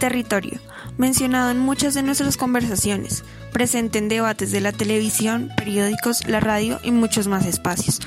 [0.00, 0.58] Territorio,
[0.96, 6.80] mencionado en muchas de nuestras conversaciones, presente en debates de la televisión, periódicos, la radio
[6.82, 8.00] y muchos más espacios.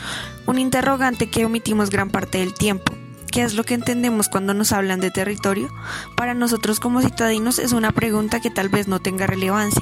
[0.48, 2.94] Un interrogante que omitimos gran parte del tiempo,
[3.34, 5.68] ¿Qué es lo que entendemos cuando nos hablan de territorio?
[6.16, 9.82] Para nosotros como citadinos es una pregunta que tal vez no tenga relevancia,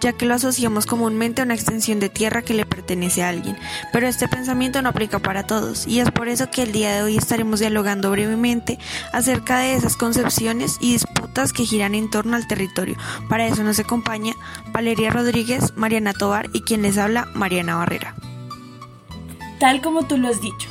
[0.00, 3.58] ya que lo asociamos comúnmente a una extensión de tierra que le pertenece a alguien,
[3.92, 7.02] pero este pensamiento no aplica para todos, y es por eso que el día de
[7.02, 8.78] hoy estaremos dialogando brevemente
[9.12, 11.21] acerca de esas concepciones y disputas
[11.52, 12.96] que giran en torno al territorio.
[13.28, 14.34] Para eso nos acompaña
[14.70, 18.14] Valeria Rodríguez, Mariana Tobar y quien les habla, Mariana Barrera.
[19.58, 20.68] Tal como tú lo has dicho,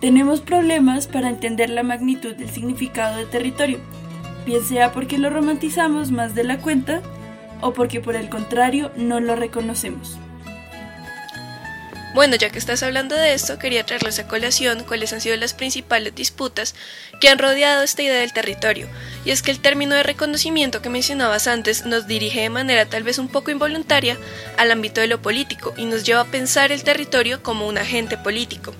[0.00, 3.78] tenemos problemas para entender la magnitud del significado de territorio,
[4.46, 7.02] bien sea porque lo romantizamos más de la cuenta
[7.60, 10.18] o porque por el contrario no lo reconocemos.
[12.14, 15.52] Bueno, ya que estás hablando de esto, quería traerles a colación cuáles han sido las
[15.52, 16.76] principales disputas
[17.20, 18.88] que han rodeado esta idea del territorio.
[19.24, 23.02] Y es que el término de reconocimiento que mencionabas antes nos dirige de manera tal
[23.02, 24.16] vez un poco involuntaria
[24.56, 28.16] al ámbito de lo político y nos lleva a pensar el territorio como un agente
[28.16, 28.72] político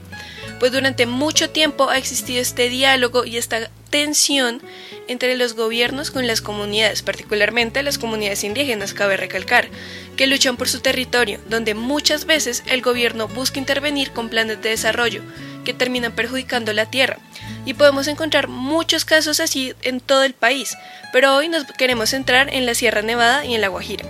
[0.61, 4.61] pues durante mucho tiempo ha existido este diálogo y esta tensión
[5.06, 9.69] entre los gobiernos con las comunidades, particularmente las comunidades indígenas, cabe recalcar,
[10.17, 14.70] que luchan por su territorio, donde muchas veces el gobierno busca intervenir con planes de
[14.70, 15.23] desarrollo
[15.64, 17.19] que terminan perjudicando la tierra.
[17.67, 20.77] Y podemos encontrar muchos casos así en todo el país,
[21.12, 24.05] pero hoy nos queremos centrar en la Sierra Nevada y en la Guajira.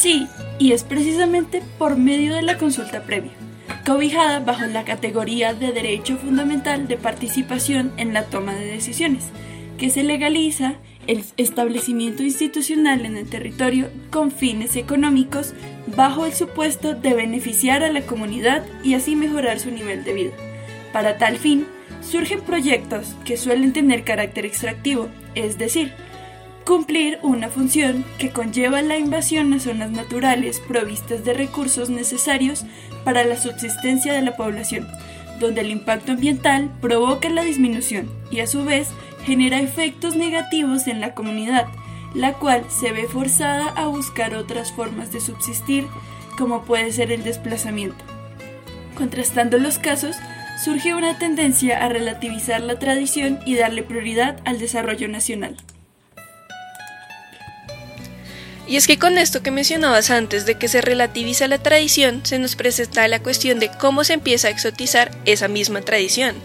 [0.00, 0.28] Sí,
[0.60, 3.32] y es precisamente por medio de la consulta previa
[3.86, 9.28] cobijada bajo la categoría de derecho fundamental de participación en la toma de decisiones,
[9.78, 10.74] que se legaliza
[11.06, 15.54] el establecimiento institucional en el territorio con fines económicos
[15.94, 20.32] bajo el supuesto de beneficiar a la comunidad y así mejorar su nivel de vida.
[20.92, 21.64] Para tal fin,
[22.02, 25.92] surgen proyectos que suelen tener carácter extractivo, es decir,
[26.66, 32.64] cumplir una función que conlleva la invasión a zonas naturales provistas de recursos necesarios
[33.04, 34.88] para la subsistencia de la población,
[35.38, 38.88] donde el impacto ambiental provoca la disminución y a su vez
[39.24, 41.68] genera efectos negativos en la comunidad,
[42.14, 45.86] la cual se ve forzada a buscar otras formas de subsistir,
[46.36, 48.04] como puede ser el desplazamiento.
[48.96, 50.16] Contrastando los casos,
[50.64, 55.56] surge una tendencia a relativizar la tradición y darle prioridad al desarrollo nacional.
[58.68, 62.38] Y es que con esto que mencionabas antes de que se relativiza la tradición, se
[62.40, 66.36] nos presenta la cuestión de cómo se empieza a exotizar esa misma tradición.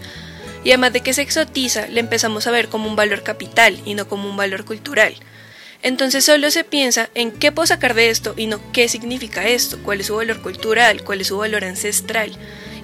[0.62, 3.94] Y además de que se exotiza, le empezamos a ver como un valor capital y
[3.94, 5.14] no como un valor cultural.
[5.82, 9.80] Entonces solo se piensa en qué puedo sacar de esto y no qué significa esto,
[9.82, 12.30] cuál es su valor cultural, cuál es su valor ancestral.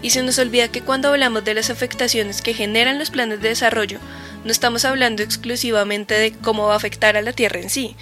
[0.03, 3.51] Y se nos olvida que cuando hablamos de las afectaciones que generan los planes de
[3.51, 4.01] desarrollo,
[4.45, 7.97] no estamos hablando exclusivamente de cómo va a afectar a la Tierra en sí,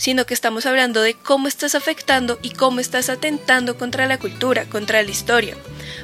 [0.00, 4.64] sino que estamos hablando de cómo estás afectando y cómo estás atentando contra la cultura,
[4.64, 5.58] contra la historia.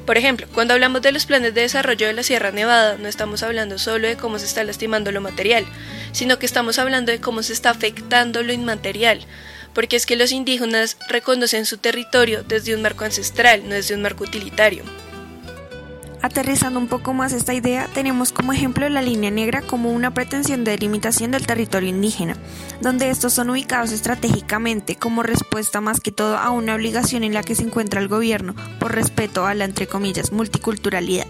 [0.05, 3.43] Por ejemplo, cuando hablamos de los planes de desarrollo de la Sierra Nevada, no estamos
[3.43, 5.65] hablando solo de cómo se está lastimando lo material,
[6.13, 9.25] sino que estamos hablando de cómo se está afectando lo inmaterial,
[9.73, 14.03] porque es que los indígenas reconocen su territorio desde un marco ancestral, no desde un
[14.03, 14.85] marco utilitario.
[16.27, 20.65] Aterrizando un poco más esta idea, tenemos como ejemplo la línea negra como una pretensión
[20.65, 22.37] de delimitación del territorio indígena,
[22.81, 27.45] donde estos son ubicados estratégicamente como respuesta más que todo a una obligación en la
[27.45, 31.27] que se encuentra el gobierno por respeto a la entre comillas multiculturalidad.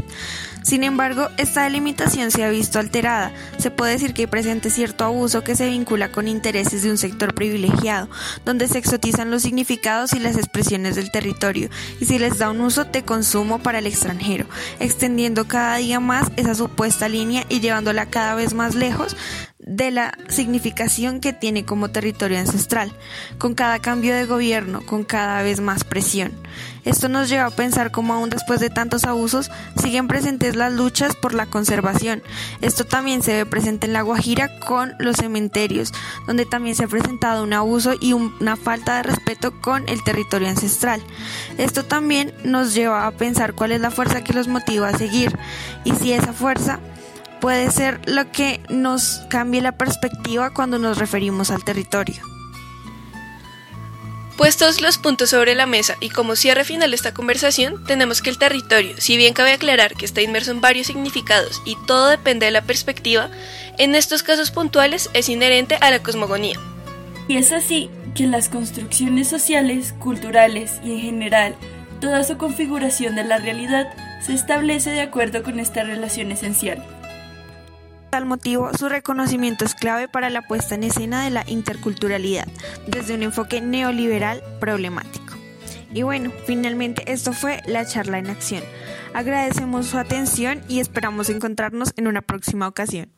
[0.67, 3.33] Sin embargo, esta delimitación se ha visto alterada.
[3.57, 6.99] Se puede decir que hay presente cierto abuso que se vincula con intereses de un
[6.99, 8.09] sector privilegiado,
[8.45, 11.71] donde se exotizan los significados y las expresiones del territorio
[12.01, 14.47] y se les da un uso de consumo para el extranjero,
[14.87, 19.17] extendiendo cada día más esa supuesta línea y llevándola cada vez más lejos
[19.67, 22.93] de la significación que tiene como territorio ancestral,
[23.37, 26.33] con cada cambio de gobierno, con cada vez más presión.
[26.85, 29.51] Esto nos lleva a pensar cómo aún después de tantos abusos
[29.83, 32.23] siguen presentes las luchas por la conservación.
[32.61, 35.93] Esto también se ve presente en La Guajira con los cementerios,
[36.29, 40.49] donde también se ha presentado un abuso y una falta de respeto con el territorio
[40.49, 41.03] ancestral.
[41.59, 45.37] Esto también nos lleva a pensar cuál es la fuerza que los motiva a seguir
[45.83, 46.79] y si esa fuerza
[47.41, 52.23] puede ser lo que nos cambie la perspectiva cuando nos referimos al territorio.
[54.37, 58.29] Puestos los puntos sobre la mesa y como cierre final de esta conversación, tenemos que
[58.29, 62.45] el territorio, si bien cabe aclarar que está inmerso en varios significados y todo depende
[62.45, 63.31] de la perspectiva,
[63.79, 66.61] en estos casos puntuales es inherente a la cosmogonía.
[67.29, 71.57] Y es así que las construcciones sociales, culturales y en general
[72.01, 73.87] toda su configuración de la realidad
[74.21, 76.85] se establece de acuerdo con esta relación esencial.
[78.11, 82.47] Tal motivo, su reconocimiento es clave para la puesta en escena de la interculturalidad,
[82.87, 85.35] desde un enfoque neoliberal problemático.
[85.93, 88.63] Y bueno, finalmente esto fue la charla en acción.
[89.15, 93.11] Agradecemos su atención y esperamos encontrarnos en una próxima ocasión.